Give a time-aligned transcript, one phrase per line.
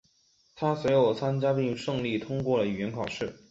[0.55, 3.35] 他随后参加并顺利通过了语言考试。